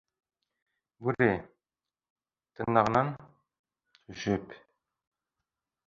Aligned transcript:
Бүре... 1.07 1.27
тырнағынан... 2.61 3.13
төшөп... 4.09 4.61